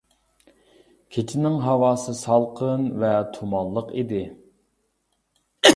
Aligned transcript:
كېچىنىڭ 1.15 1.59
ھاۋاسى 1.65 2.15
سالقىن 2.23 2.89
ۋە 3.05 3.15
تۇمانلىق 3.37 3.95
ئىدى. 4.01 4.25